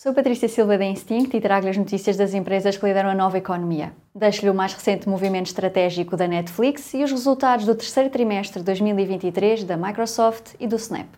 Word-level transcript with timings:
Sou 0.00 0.14
Patrícia 0.14 0.48
Silva 0.48 0.78
da 0.78 0.84
Instinct 0.84 1.36
e 1.36 1.40
trago-lhe 1.40 1.70
as 1.70 1.76
notícias 1.76 2.16
das 2.16 2.32
empresas 2.32 2.76
que 2.76 2.86
lideram 2.86 3.10
a 3.10 3.16
nova 3.16 3.36
economia. 3.36 3.92
Deixo-lhe 4.14 4.48
o 4.48 4.54
mais 4.54 4.72
recente 4.72 5.08
movimento 5.08 5.46
estratégico 5.46 6.16
da 6.16 6.28
Netflix 6.28 6.94
e 6.94 7.02
os 7.02 7.10
resultados 7.10 7.66
do 7.66 7.74
terceiro 7.74 8.08
trimestre 8.08 8.60
de 8.60 8.66
2023 8.66 9.64
da 9.64 9.76
Microsoft 9.76 10.54
e 10.60 10.68
do 10.68 10.76
Snap. 10.76 11.08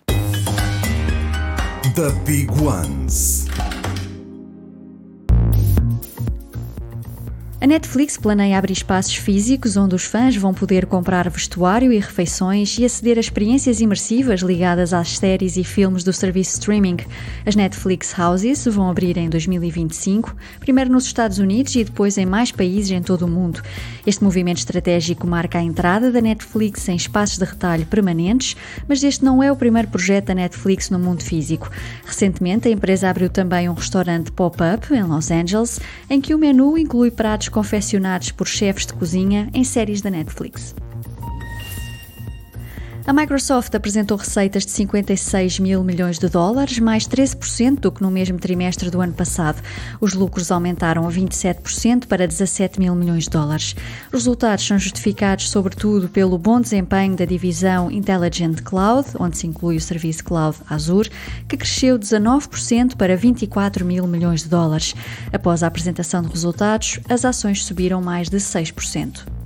The 1.95 2.09
Big 2.25 2.51
Ones. 2.53 3.45
A 7.63 7.67
Netflix 7.67 8.17
planeia 8.17 8.57
abrir 8.57 8.73
espaços 8.73 9.15
físicos 9.17 9.77
onde 9.77 9.95
os 9.95 10.05
fãs 10.05 10.35
vão 10.35 10.55
poder 10.55 10.87
comprar 10.87 11.29
vestuário 11.29 11.93
e 11.93 11.99
refeições 11.99 12.79
e 12.79 12.87
aceder 12.87 13.19
a 13.19 13.21
experiências 13.21 13.83
imersivas 13.83 14.41
ligadas 14.41 14.95
às 14.95 15.19
séries 15.19 15.59
e 15.59 15.63
filmes 15.63 16.03
do 16.03 16.11
serviço 16.11 16.53
streaming. 16.53 16.97
As 17.45 17.55
Netflix 17.55 18.19
Houses 18.19 18.65
vão 18.65 18.89
abrir 18.89 19.19
em 19.19 19.29
2025, 19.29 20.35
primeiro 20.59 20.91
nos 20.91 21.05
Estados 21.05 21.39
Unidos 21.39 21.75
e 21.75 21.85
depois 21.85 22.17
em 22.17 22.25
mais 22.25 22.51
países 22.51 22.93
em 22.93 23.03
todo 23.03 23.27
o 23.27 23.29
mundo. 23.29 23.61
Este 24.07 24.25
movimento 24.25 24.57
estratégico 24.57 25.27
marca 25.27 25.59
a 25.59 25.63
entrada 25.63 26.11
da 26.11 26.23
Netflix 26.23 26.89
em 26.89 26.97
espaços 26.97 27.37
de 27.37 27.45
retalho 27.45 27.85
permanentes, 27.85 28.57
mas 28.89 29.05
este 29.05 29.23
não 29.23 29.43
é 29.43 29.53
o 29.53 29.57
primeiro 29.57 29.89
projeto 29.89 30.29
da 30.29 30.35
Netflix 30.35 30.89
no 30.89 30.99
mundo 30.99 31.23
físico. 31.23 31.71
Recentemente, 32.07 32.69
a 32.69 32.71
empresa 32.71 33.11
abriu 33.11 33.29
também 33.29 33.69
um 33.69 33.75
restaurante 33.75 34.33
pop-up 34.33 34.95
em 34.95 35.03
Los 35.03 35.31
Angeles, 35.31 35.79
em 36.09 36.23
que 36.23 36.35
o 36.35 36.39
menu 36.39 36.79
inclui 36.79 37.11
pratos 37.11 37.50
confeccionados 37.51 38.31
por 38.33 38.47
chefes 38.47 38.87
de 38.87 38.95
cozinha 38.95 39.51
em 39.53 39.65
séries 39.65 40.01
da 40.01 40.11
Netflix. 40.11 40.75
A 43.11 43.13
Microsoft 43.13 43.75
apresentou 43.75 44.17
receitas 44.17 44.65
de 44.65 44.71
56 44.71 45.59
mil 45.59 45.83
milhões 45.83 46.17
de 46.17 46.29
dólares, 46.29 46.79
mais 46.79 47.09
13% 47.09 47.81
do 47.81 47.91
que 47.91 48.01
no 48.01 48.09
mesmo 48.09 48.39
trimestre 48.39 48.89
do 48.89 49.01
ano 49.01 49.13
passado. 49.13 49.61
Os 50.01 50.15
lucros 50.15 50.53
aumentaram 50.53 51.05
a 51.05 51.11
27% 51.11 52.07
para 52.07 52.25
17 52.25 52.79
mil 52.79 52.95
milhões 52.95 53.25
de 53.25 53.31
dólares. 53.31 53.75
Os 54.13 54.21
resultados 54.21 54.65
são 54.65 54.79
justificados 54.79 55.51
sobretudo 55.51 56.09
pelo 56.09 56.39
bom 56.39 56.61
desempenho 56.61 57.17
da 57.17 57.25
divisão 57.25 57.91
Intelligent 57.91 58.63
Cloud, 58.63 59.09
onde 59.19 59.39
se 59.39 59.47
inclui 59.49 59.77
o 59.77 59.81
serviço 59.81 60.23
Cloud 60.23 60.59
Azure, 60.71 61.11
que 61.49 61.57
cresceu 61.57 61.99
19% 61.99 62.95
para 62.95 63.17
24 63.17 63.85
mil 63.85 64.07
milhões 64.07 64.45
de 64.45 64.49
dólares. 64.49 64.95
Após 65.33 65.65
a 65.65 65.67
apresentação 65.67 66.23
de 66.23 66.29
resultados, 66.29 67.01
as 67.09 67.25
ações 67.25 67.65
subiram 67.65 68.01
mais 68.01 68.29
de 68.29 68.37
6%. 68.37 69.40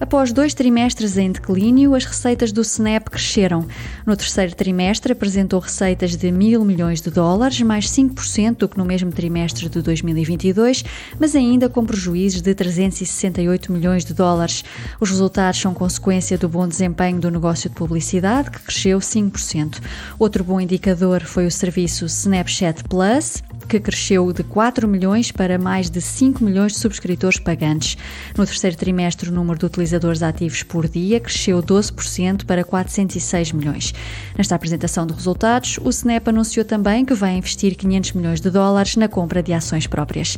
Após 0.00 0.32
dois 0.32 0.54
trimestres 0.54 1.16
em 1.16 1.32
declínio, 1.32 1.94
as 1.94 2.04
receitas 2.04 2.52
do 2.52 2.60
Snap 2.60 3.08
cresceram. 3.08 3.66
No 4.06 4.16
terceiro 4.16 4.54
trimestre, 4.54 5.12
apresentou 5.12 5.58
receitas 5.58 6.16
de 6.16 6.30
mil 6.30 6.64
milhões 6.64 7.00
de 7.00 7.10
dólares, 7.10 7.60
mais 7.62 7.86
5% 7.90 8.58
do 8.58 8.68
que 8.68 8.78
no 8.78 8.84
mesmo 8.84 9.10
trimestre 9.10 9.68
de 9.68 9.82
2022, 9.82 10.84
mas 11.18 11.34
ainda 11.34 11.68
com 11.68 11.84
prejuízos 11.84 12.40
de 12.40 12.54
368 12.54 13.72
milhões 13.72 14.04
de 14.04 14.14
dólares. 14.14 14.64
Os 15.00 15.10
resultados 15.10 15.60
são 15.60 15.74
consequência 15.74 16.38
do 16.38 16.48
bom 16.48 16.68
desempenho 16.68 17.18
do 17.18 17.30
negócio 17.30 17.68
de 17.68 17.74
publicidade, 17.74 18.50
que 18.50 18.60
cresceu 18.60 19.00
5%. 19.00 19.80
Outro 20.18 20.44
bom 20.44 20.60
indicador 20.60 21.22
foi 21.24 21.46
o 21.46 21.50
serviço 21.50 22.06
Snapchat 22.06 22.84
Plus, 22.84 23.42
que 23.68 23.78
cresceu 23.78 24.32
de 24.32 24.42
4 24.42 24.88
milhões 24.88 25.30
para 25.30 25.58
mais 25.58 25.90
de 25.90 26.00
5 26.00 26.42
milhões 26.42 26.72
de 26.72 26.78
subscritores 26.78 27.38
pagantes. 27.38 27.96
No 28.36 28.46
terceiro 28.46 28.76
trimestre, 28.76 29.28
o 29.28 29.32
número 29.32 29.58
de 29.58 29.66
utilizadores 29.66 30.22
ativos 30.22 30.62
por 30.62 30.88
dia 30.88 31.20
cresceu 31.20 31.62
12% 31.62 32.44
para 32.44 32.64
406 32.64 33.52
milhões. 33.52 33.94
Nesta 34.36 34.54
apresentação 34.54 35.06
de 35.06 35.12
resultados, 35.12 35.78
o 35.82 35.90
Snap 35.90 36.28
anunciou 36.28 36.64
também 36.64 37.04
que 37.04 37.14
vai 37.14 37.36
investir 37.36 37.76
500 37.76 38.12
milhões 38.12 38.40
de 38.40 38.50
dólares 38.50 38.96
na 38.96 39.08
compra 39.08 39.42
de 39.42 39.52
ações 39.52 39.86
próprias. 39.86 40.36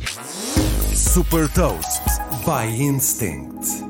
Super 0.93 1.47
Toast 1.49 2.01
by 2.45 2.67
Instinct. 2.83 3.80